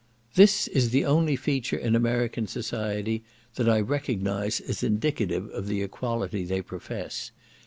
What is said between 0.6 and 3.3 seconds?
is the only feature in American society